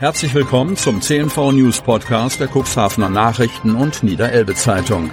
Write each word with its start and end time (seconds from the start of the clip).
Herzlich 0.00 0.32
willkommen 0.32 0.78
zum 0.78 1.02
CNV 1.02 1.52
News 1.52 1.82
Podcast 1.82 2.40
der 2.40 2.48
Cuxhavener 2.48 3.10
Nachrichten 3.10 3.74
und 3.74 4.02
Niederelbe 4.02 4.54
Zeitung. 4.54 5.10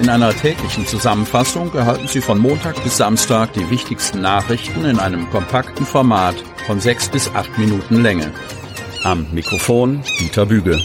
In 0.00 0.08
einer 0.08 0.34
täglichen 0.34 0.84
Zusammenfassung 0.84 1.72
erhalten 1.72 2.08
Sie 2.08 2.20
von 2.20 2.40
Montag 2.40 2.82
bis 2.82 2.96
Samstag 2.96 3.52
die 3.52 3.70
wichtigsten 3.70 4.20
Nachrichten 4.20 4.84
in 4.84 4.98
einem 4.98 5.30
kompakten 5.30 5.86
Format 5.86 6.34
von 6.66 6.80
sechs 6.80 7.08
bis 7.08 7.28
acht 7.36 7.56
Minuten 7.56 8.02
Länge. 8.02 8.32
Am 9.04 9.28
Mikrofon 9.32 10.02
Dieter 10.18 10.46
Büge. 10.46 10.82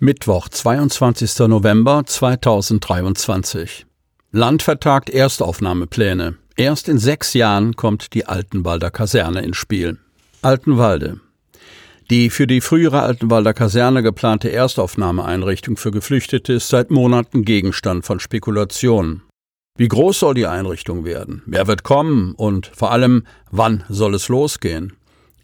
Mittwoch, 0.00 0.48
22. 0.48 1.46
November 1.46 2.02
2023. 2.04 3.86
Land 4.32 4.64
vertagt 4.64 5.10
Erstaufnahmepläne. 5.10 6.38
Erst 6.56 6.88
in 6.88 6.98
sechs 6.98 7.34
Jahren 7.34 7.76
kommt 7.76 8.14
die 8.14 8.26
Altenwalder 8.26 8.90
Kaserne 8.90 9.42
ins 9.42 9.56
Spiel. 9.56 9.96
Altenwalde. 10.42 11.20
Die 12.10 12.30
für 12.30 12.46
die 12.46 12.60
frühere 12.60 13.02
Altenwalder 13.02 13.52
Kaserne 13.52 14.02
geplante 14.02 14.50
Erstaufnahmeeinrichtung 14.50 15.76
für 15.76 15.90
Geflüchtete 15.90 16.54
ist 16.54 16.68
seit 16.68 16.90
Monaten 16.90 17.44
Gegenstand 17.44 18.06
von 18.06 18.20
Spekulationen. 18.20 19.22
Wie 19.76 19.88
groß 19.88 20.20
soll 20.20 20.34
die 20.34 20.46
Einrichtung 20.46 21.04
werden? 21.04 21.42
Wer 21.46 21.66
wird 21.66 21.82
kommen? 21.82 22.34
Und 22.34 22.70
vor 22.74 22.92
allem, 22.92 23.24
wann 23.50 23.84
soll 23.88 24.14
es 24.14 24.28
losgehen? 24.28 24.94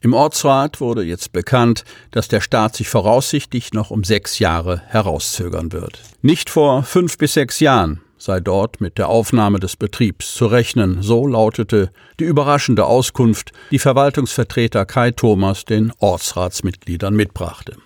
Im 0.00 0.12
Ortsrat 0.12 0.80
wurde 0.80 1.02
jetzt 1.02 1.32
bekannt, 1.32 1.84
dass 2.10 2.28
der 2.28 2.40
Staat 2.40 2.76
sich 2.76 2.88
voraussichtlich 2.88 3.72
noch 3.72 3.90
um 3.90 4.04
sechs 4.04 4.38
Jahre 4.38 4.82
herauszögern 4.86 5.72
wird. 5.72 6.00
Nicht 6.22 6.50
vor 6.50 6.82
fünf 6.82 7.18
bis 7.18 7.34
sechs 7.34 7.58
Jahren, 7.60 8.00
sei 8.24 8.40
dort 8.40 8.80
mit 8.80 8.96
der 8.96 9.08
Aufnahme 9.08 9.60
des 9.60 9.76
Betriebs 9.76 10.32
zu 10.32 10.46
rechnen, 10.46 11.02
so 11.02 11.26
lautete 11.26 11.90
die 12.18 12.24
überraschende 12.24 12.86
Auskunft, 12.86 13.52
die 13.70 13.78
Verwaltungsvertreter 13.78 14.86
Kai 14.86 15.10
Thomas 15.10 15.66
den 15.66 15.92
Ortsratsmitgliedern 15.98 17.14
mitbrachte. 17.14 17.76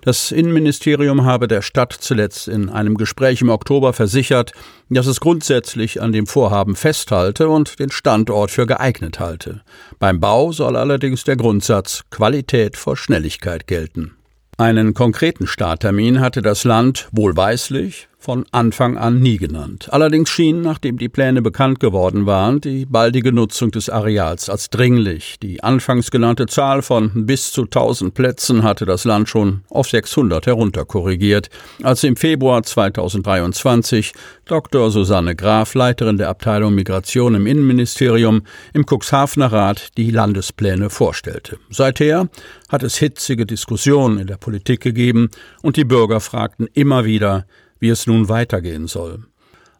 Das 0.00 0.32
Innenministerium 0.32 1.24
habe 1.24 1.46
der 1.46 1.62
Stadt 1.62 1.92
zuletzt 1.92 2.48
in 2.48 2.70
einem 2.70 2.96
Gespräch 2.96 3.40
im 3.40 3.50
Oktober 3.50 3.92
versichert, 3.92 4.52
dass 4.90 5.06
es 5.06 5.20
grundsätzlich 5.20 6.02
an 6.02 6.12
dem 6.12 6.26
Vorhaben 6.26 6.74
festhalte 6.74 7.48
und 7.48 7.78
den 7.78 7.90
Standort 7.90 8.50
für 8.50 8.66
geeignet 8.66 9.20
halte. 9.20 9.62
Beim 10.00 10.18
Bau 10.18 10.50
soll 10.50 10.76
allerdings 10.76 11.22
der 11.22 11.36
Grundsatz 11.36 12.02
Qualität 12.10 12.76
vor 12.76 12.96
Schnelligkeit 12.96 13.68
gelten. 13.68 14.16
Einen 14.56 14.94
konkreten 14.94 15.46
Starttermin 15.48 16.20
hatte 16.20 16.40
das 16.40 16.64
Land 16.64 17.08
wohlweislich 17.10 18.08
von 18.24 18.46
Anfang 18.52 18.96
an 18.96 19.20
nie 19.20 19.36
genannt. 19.36 19.88
Allerdings 19.90 20.30
schien, 20.30 20.62
nachdem 20.62 20.96
die 20.96 21.10
Pläne 21.10 21.42
bekannt 21.42 21.78
geworden 21.78 22.24
waren, 22.24 22.58
die 22.58 22.86
baldige 22.86 23.32
Nutzung 23.32 23.70
des 23.70 23.90
Areals 23.90 24.48
als 24.48 24.70
dringlich. 24.70 25.36
Die 25.42 25.62
anfangs 25.62 26.10
genannte 26.10 26.46
Zahl 26.46 26.80
von 26.80 27.26
bis 27.26 27.52
zu 27.52 27.64
1000 27.64 28.14
Plätzen 28.14 28.62
hatte 28.62 28.86
das 28.86 29.04
Land 29.04 29.28
schon 29.28 29.60
auf 29.68 29.90
600 29.90 30.46
herunterkorrigiert, 30.46 31.50
als 31.82 32.02
im 32.02 32.16
Februar 32.16 32.62
2023 32.62 34.14
Dr. 34.46 34.90
Susanne 34.90 35.36
Graf, 35.36 35.74
Leiterin 35.74 36.16
der 36.16 36.30
Abteilung 36.30 36.74
Migration 36.74 37.34
im 37.34 37.46
Innenministerium, 37.46 38.42
im 38.72 38.86
Cuxhavener 38.86 39.52
Rat 39.52 39.98
die 39.98 40.10
Landespläne 40.10 40.88
vorstellte. 40.88 41.58
Seither 41.68 42.30
hat 42.70 42.82
es 42.82 42.96
hitzige 42.96 43.44
Diskussionen 43.44 44.18
in 44.18 44.26
der 44.28 44.38
Politik 44.38 44.80
gegeben 44.80 45.28
und 45.60 45.76
die 45.76 45.84
Bürger 45.84 46.20
fragten 46.20 46.68
immer 46.72 47.04
wieder, 47.04 47.44
wie 47.78 47.88
es 47.88 48.06
nun 48.06 48.28
weitergehen 48.28 48.86
soll. 48.86 49.24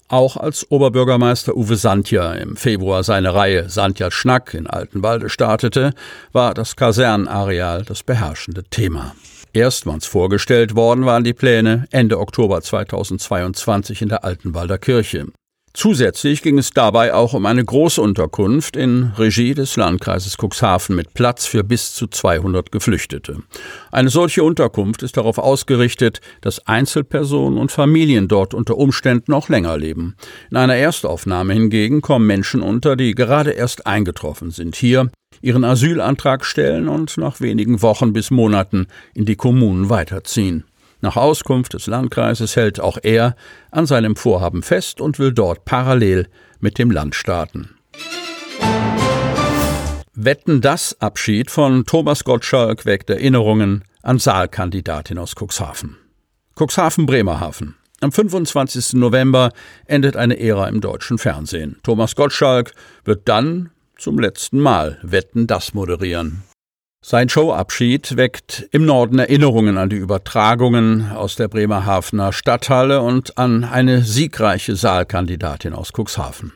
Auch 0.08 0.36
als 0.36 0.70
Oberbürgermeister 0.70 1.56
Uwe 1.56 1.76
Santja 1.76 2.34
im 2.34 2.56
Februar 2.56 3.02
seine 3.02 3.34
Reihe 3.34 3.68
Santja 3.70 4.10
Schnack 4.10 4.52
in 4.52 4.66
Altenwalde 4.66 5.30
startete, 5.30 5.94
war 6.32 6.52
das 6.52 6.76
Kasernenareal 6.76 7.84
das 7.84 8.02
beherrschende 8.02 8.64
Thema. 8.64 9.14
Erstmals 9.54 10.06
vorgestellt 10.06 10.74
worden 10.74 11.06
waren 11.06 11.24
die 11.24 11.32
Pläne 11.32 11.86
Ende 11.90 12.18
Oktober 12.18 12.60
2022 12.60 14.02
in 14.02 14.08
der 14.08 14.24
Altenwalder 14.24 14.78
Kirche. 14.78 15.26
Zusätzlich 15.76 16.40
ging 16.42 16.56
es 16.56 16.70
dabei 16.70 17.12
auch 17.12 17.34
um 17.34 17.46
eine 17.46 17.64
Großunterkunft 17.64 18.76
in 18.76 19.10
Regie 19.18 19.54
des 19.54 19.74
Landkreises 19.74 20.36
Cuxhaven 20.40 20.94
mit 20.94 21.14
Platz 21.14 21.46
für 21.46 21.64
bis 21.64 21.92
zu 21.94 22.06
200 22.06 22.70
Geflüchtete. 22.70 23.38
Eine 23.90 24.08
solche 24.08 24.44
Unterkunft 24.44 25.02
ist 25.02 25.16
darauf 25.16 25.36
ausgerichtet, 25.36 26.20
dass 26.42 26.64
Einzelpersonen 26.68 27.58
und 27.58 27.72
Familien 27.72 28.28
dort 28.28 28.54
unter 28.54 28.76
Umständen 28.78 29.32
noch 29.32 29.48
länger 29.48 29.76
leben. 29.76 30.14
In 30.48 30.58
einer 30.58 30.76
Erstaufnahme 30.76 31.54
hingegen 31.54 32.02
kommen 32.02 32.28
Menschen 32.28 32.62
unter, 32.62 32.94
die 32.94 33.16
gerade 33.16 33.50
erst 33.50 33.84
eingetroffen 33.84 34.52
sind, 34.52 34.76
hier 34.76 35.10
ihren 35.42 35.64
Asylantrag 35.64 36.44
stellen 36.44 36.88
und 36.88 37.18
nach 37.18 37.40
wenigen 37.40 37.82
Wochen 37.82 38.12
bis 38.12 38.30
Monaten 38.30 38.86
in 39.12 39.24
die 39.24 39.36
Kommunen 39.36 39.90
weiterziehen. 39.90 40.62
Nach 41.04 41.16
Auskunft 41.16 41.74
des 41.74 41.86
Landkreises 41.86 42.56
hält 42.56 42.80
auch 42.80 42.96
er 43.02 43.36
an 43.70 43.84
seinem 43.84 44.16
Vorhaben 44.16 44.62
fest 44.62 45.02
und 45.02 45.18
will 45.18 45.34
dort 45.34 45.66
parallel 45.66 46.28
mit 46.60 46.78
dem 46.78 46.90
Land 46.90 47.14
starten. 47.14 47.76
Wetten 50.14 50.62
das 50.62 50.98
Abschied 51.02 51.50
von 51.50 51.84
Thomas 51.84 52.24
Gottschalk 52.24 52.86
weckt 52.86 53.10
Erinnerungen 53.10 53.84
an 54.00 54.18
Saalkandidatin 54.18 55.18
aus 55.18 55.34
Cuxhaven. 55.34 55.98
Cuxhaven 56.58 57.04
Bremerhaven. 57.04 57.74
Am 58.00 58.10
25. 58.10 58.94
November 58.94 59.50
endet 59.84 60.16
eine 60.16 60.40
Ära 60.40 60.68
im 60.68 60.80
deutschen 60.80 61.18
Fernsehen. 61.18 61.80
Thomas 61.82 62.16
Gottschalk 62.16 62.72
wird 63.04 63.28
dann 63.28 63.68
zum 63.98 64.18
letzten 64.18 64.58
Mal 64.58 64.98
Wetten 65.02 65.46
das 65.46 65.74
moderieren. 65.74 66.44
Sein 67.06 67.28
Showabschied 67.28 68.16
weckt 68.16 68.66
im 68.70 68.86
Norden 68.86 69.18
Erinnerungen 69.18 69.76
an 69.76 69.90
die 69.90 69.96
Übertragungen 69.96 71.12
aus 71.12 71.36
der 71.36 71.48
Bremerhavener 71.48 72.32
Stadthalle 72.32 73.02
und 73.02 73.36
an 73.36 73.62
eine 73.62 74.00
siegreiche 74.00 74.74
Saalkandidatin 74.74 75.74
aus 75.74 75.92
Cuxhaven. 75.92 76.54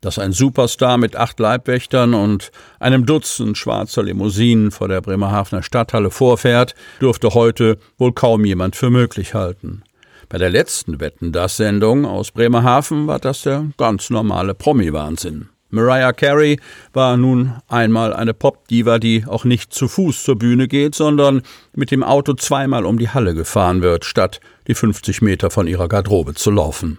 Dass 0.00 0.18
ein 0.18 0.32
Superstar 0.32 0.98
mit 0.98 1.14
acht 1.14 1.38
Leibwächtern 1.38 2.14
und 2.14 2.50
einem 2.80 3.06
Dutzend 3.06 3.56
schwarzer 3.56 4.02
Limousinen 4.02 4.72
vor 4.72 4.88
der 4.88 5.00
Bremerhavener 5.00 5.62
Stadthalle 5.62 6.10
vorfährt, 6.10 6.74
dürfte 7.00 7.34
heute 7.34 7.78
wohl 7.98 8.12
kaum 8.12 8.44
jemand 8.44 8.74
für 8.74 8.90
möglich 8.90 9.34
halten. 9.34 9.84
Bei 10.28 10.38
der 10.38 10.50
letzten 10.50 10.98
Wetten 10.98 11.30
das 11.30 11.56
Sendung 11.56 12.04
aus 12.04 12.32
Bremerhaven 12.32 13.06
war 13.06 13.20
das 13.20 13.42
der 13.42 13.66
ganz 13.76 14.10
normale 14.10 14.54
Promi-Wahnsinn. 14.54 15.50
Mariah 15.70 16.12
Carey 16.12 16.58
war 16.92 17.16
nun 17.16 17.54
einmal 17.68 18.14
eine 18.14 18.32
Popdiva, 18.32 18.98
die 18.98 19.24
auch 19.26 19.44
nicht 19.44 19.74
zu 19.74 19.88
Fuß 19.88 20.22
zur 20.22 20.38
Bühne 20.38 20.66
geht, 20.66 20.94
sondern 20.94 21.42
mit 21.74 21.90
dem 21.90 22.02
Auto 22.02 22.34
zweimal 22.34 22.86
um 22.86 22.98
die 22.98 23.10
Halle 23.10 23.34
gefahren 23.34 23.82
wird, 23.82 24.04
statt 24.04 24.40
die 24.66 24.74
50 24.74 25.22
Meter 25.22 25.50
von 25.50 25.66
ihrer 25.66 25.88
Garderobe 25.88 26.34
zu 26.34 26.50
laufen. 26.50 26.98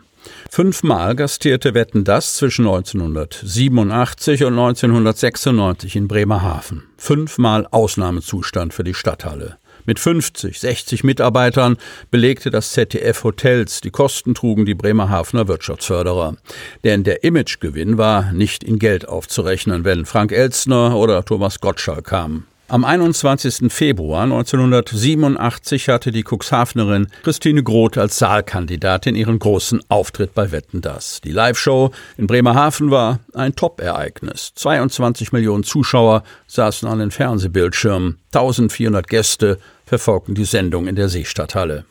Fünfmal 0.50 1.16
gastierte 1.16 1.74
Wetten 1.74 2.04
das 2.04 2.36
zwischen 2.36 2.66
1987 2.66 4.44
und 4.44 4.54
1996 4.54 5.96
in 5.96 6.08
Bremerhaven. 6.08 6.84
Fünfmal 6.98 7.68
Ausnahmezustand 7.70 8.74
für 8.74 8.84
die 8.84 8.94
Stadthalle. 8.94 9.59
Mit 9.90 10.00
50, 10.00 10.60
60 10.60 11.04
Mitarbeitern 11.04 11.76
belegte 12.12 12.52
das 12.52 12.74
ZDF 12.74 13.24
Hotels. 13.24 13.82
Die 13.82 13.90
Kosten 13.90 14.36
trugen 14.36 14.68
die 14.68 14.76
Bremerhavener 14.76 15.48
Wirtschaftsförderer. 15.48 16.38
Denn 16.84 17.04
der 17.04 17.24
Imagegewinn 17.24 17.98
war 17.98 18.32
nicht 18.32 18.64
in 18.64 18.78
Geld 18.78 19.10
aufzurechnen, 19.10 19.86
wenn 19.86 20.06
Frank 20.06 20.32
Elstner 20.32 20.96
oder 20.96 21.26
Thomas 21.26 21.60
Gottschalk 21.60 22.06
kamen. 22.06 22.46
Am 22.72 22.86
21. 22.86 23.74
Februar 23.74 24.22
1987 24.26 25.90
hatte 25.90 26.12
die 26.12 26.24
Cuxhavenerin 26.24 27.08
Christine 27.24 27.64
Groth 27.64 27.98
als 27.98 28.20
Saalkandidatin 28.20 29.16
ihren 29.16 29.40
großen 29.40 29.82
Auftritt 29.90 30.36
bei 30.36 30.52
Wetten 30.52 30.82
das. 30.82 31.20
Die 31.22 31.32
Live-Show 31.32 31.90
in 32.18 32.28
Bremerhaven 32.28 32.92
war 32.92 33.22
ein 33.34 33.56
Top-Ereignis. 33.56 34.52
22 34.54 35.32
Millionen 35.32 35.64
Zuschauer 35.64 36.22
saßen 36.46 36.88
an 36.88 37.00
den 37.00 37.10
Fernsehbildschirmen, 37.10 38.20
1400 38.34 39.08
Gäste 39.08 39.58
verfolgten 39.90 40.36
die 40.36 40.46
Sendung 40.46 40.88
in 40.88 40.96
der 40.96 41.10
Seestadthalle. 41.10 41.86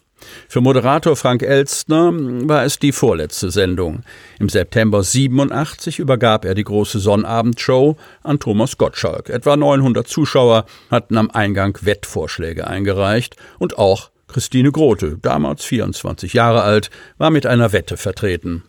Für 0.49 0.61
Moderator 0.61 1.17
Frank 1.17 1.43
Elstner 1.43 2.13
war 2.49 2.65
es 2.65 2.79
die 2.79 2.93
vorletzte 2.93 3.51
Sendung. 3.51 4.03
Im 4.39 4.49
September 4.49 5.03
87 5.03 5.99
übergab 5.99 6.45
er 6.45 6.55
die 6.55 6.65
große 6.65 7.01
Sonnabendshow 7.01 7.97
an 8.23 8.39
Thomas 8.39 8.79
Gottschalk. 8.79 9.31
Etwa 9.31 9.57
900 9.57 10.07
Zuschauer 10.07 10.65
hatten 10.91 11.17
am 11.17 11.31
Eingang 11.31 11.77
Wettvorschläge 11.83 12.67
eingereicht 12.69 13.37
und 13.59 13.79
auch 13.79 14.11
Christine 14.29 14.71
Grote, 14.71 15.19
damals 15.21 15.65
24 15.65 16.35
Jahre 16.35 16.63
alt, 16.63 16.91
war 17.17 17.31
mit 17.31 17.47
einer 17.47 17.73
Wette 17.73 17.97
vertreten. 17.97 18.63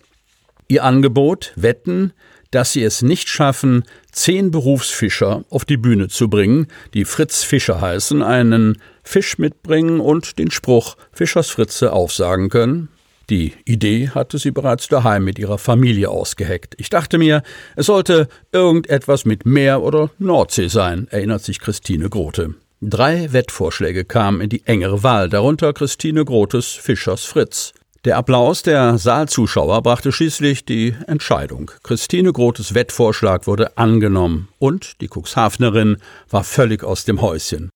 Ihr 0.67 0.83
Angebot 0.83 1.51
Wetten 1.55 2.13
dass 2.51 2.73
sie 2.73 2.83
es 2.83 3.01
nicht 3.01 3.29
schaffen, 3.29 3.83
zehn 4.11 4.51
Berufsfischer 4.51 5.43
auf 5.49 5.65
die 5.65 5.77
Bühne 5.77 6.07
zu 6.07 6.29
bringen, 6.29 6.67
die 6.93 7.05
Fritz 7.05 7.43
Fischer 7.43 7.81
heißen, 7.81 8.21
einen 8.23 8.81
Fisch 9.03 9.37
mitbringen 9.37 9.99
und 9.99 10.39
den 10.39 10.51
Spruch 10.51 10.97
Fischers 11.11 11.49
Fritze 11.49 11.93
aufsagen 11.93 12.49
können? 12.49 12.89
Die 13.29 13.53
Idee 13.65 14.09
hatte 14.09 14.39
sie 14.39 14.49
bereits 14.49 14.87
daheim 14.87 15.23
mit 15.23 15.37
ihrer 15.37 15.59
Familie 15.59 16.09
ausgeheckt. 16.09 16.73
Ich 16.79 16.89
dachte 16.89 17.19
mir, 17.19 17.43
es 17.75 17.85
sollte 17.85 18.27
irgendetwas 18.51 19.23
mit 19.25 19.45
Meer 19.45 19.83
oder 19.83 20.09
Nordsee 20.17 20.67
sein, 20.67 21.07
erinnert 21.11 21.43
sich 21.43 21.59
Christine 21.59 22.09
Grote. 22.09 22.55
Drei 22.81 23.31
Wettvorschläge 23.31 24.05
kamen 24.05 24.41
in 24.41 24.49
die 24.49 24.65
engere 24.65 25.03
Wahl, 25.03 25.29
darunter 25.29 25.73
Christine 25.73 26.25
Grotes 26.25 26.67
Fischers 26.67 27.25
Fritz. 27.25 27.73
Der 28.05 28.15
Applaus 28.15 28.63
der 28.63 28.97
Saalzuschauer 28.97 29.81
brachte 29.81 30.13
schließlich 30.13 30.63
die 30.63 30.95
Entscheidung. 31.07 31.69
Christine 31.83 32.31
Grotes 32.31 32.73
Wettvorschlag 32.73 33.45
wurde 33.45 33.77
angenommen 33.77 34.47
und 34.57 35.01
die 35.01 35.09
Cuxhavenerin 35.09 35.97
war 36.29 36.45
völlig 36.45 36.85
aus 36.85 37.03
dem 37.03 37.19
Häuschen. 37.19 37.69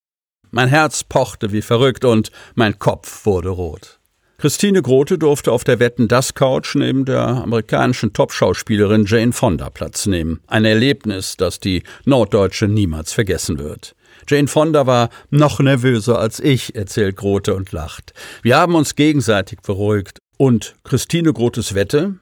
Mein 0.49 0.69
Herz 0.69 1.03
pochte 1.03 1.51
wie 1.51 1.61
verrückt 1.61 2.05
und 2.05 2.31
mein 2.55 2.79
Kopf 2.79 3.25
wurde 3.25 3.49
rot. 3.49 3.99
Christine 4.43 4.81
Grote 4.81 5.17
durfte 5.17 5.53
auf 5.53 5.63
der 5.63 5.79
Wetten 5.79 6.09
das 6.09 6.33
Couch 6.33 6.75
neben 6.75 7.05
der 7.05 7.25
amerikanischen 7.25 8.11
Topschauspielerin 8.11 9.05
Jane 9.05 9.31
Fonda 9.31 9.69
Platz 9.69 10.05
nehmen. 10.05 10.41
Ein 10.47 10.65
Erlebnis, 10.65 11.37
das 11.37 11.61
die 11.61 11.83
Norddeutsche 12.03 12.67
niemals 12.67 13.13
vergessen 13.13 13.57
wird. 13.57 13.95
Jane 14.27 14.49
Fonda 14.49 14.85
war 14.85 15.11
noch 15.29 15.61
nervöser 15.61 16.19
als 16.19 16.41
ich, 16.41 16.75
erzählt 16.75 17.15
Grote 17.15 17.55
und 17.55 17.71
lacht. 17.71 18.11
Wir 18.41 18.57
haben 18.57 18.75
uns 18.75 18.95
gegenseitig 18.95 19.61
beruhigt. 19.61 20.19
Und 20.35 20.75
Christine 20.83 21.31
Grotes 21.31 21.73
Wette? 21.73 22.15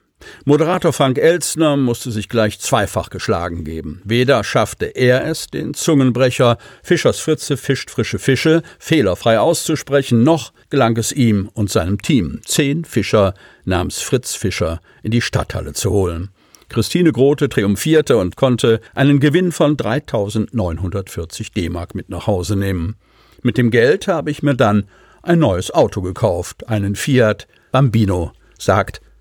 Moderator 0.46 0.94
Frank 0.94 1.18
Elstner 1.18 1.78
musste 1.78 2.12
sich 2.12 2.30
gleich 2.30 2.60
zweifach 2.60 3.10
geschlagen 3.10 3.64
geben. 3.64 4.02
Weder 4.04 4.44
schaffte 4.44 4.86
er 4.86 5.26
es, 5.26 5.48
den 5.48 5.74
Zungenbrecher 5.74 6.58
Fischers 6.84 7.20
Fritze 7.20 7.58
fischt 7.58 7.90
frische 7.90 8.20
Fische 8.20 8.64
fehlerfrei 8.80 9.40
auszusprechen, 9.40 10.24
noch 10.24 10.54
gelang 10.70 10.98
es 10.98 11.12
ihm 11.12 11.50
und 11.54 11.70
seinem 11.70 12.02
Team, 12.02 12.42
zehn 12.46 12.86
Fischer 12.86 13.34
namens 13.66 14.02
Fritz 14.02 14.36
Fischer 14.36 14.82
in 15.04 15.12
die 15.12 15.22
Stadthalle 15.22 15.74
zu 15.74 15.92
holen. 15.92 16.30
Christine 16.70 17.12
Grote 17.12 17.50
triumphierte 17.50 18.18
und 18.18 18.38
konnte 18.38 18.80
einen 18.96 19.20
Gewinn 19.20 19.52
von 19.52 19.76
3940 19.76 21.52
D-Mark 21.52 21.96
mit 21.96 22.10
nach 22.10 22.28
Hause 22.28 22.56
nehmen. 22.56 22.96
Mit 23.42 23.58
dem 23.58 23.72
Geld 23.72 24.08
habe 24.08 24.32
ich 24.32 24.42
mir 24.42 24.56
dann 24.56 24.86
ein 25.22 25.40
neues 25.40 25.72
Auto 25.72 26.02
gekauft, 26.02 26.70
einen 26.70 26.96
Fiat 26.96 27.48
Bambino, 27.72 28.32
sagt 28.58 29.02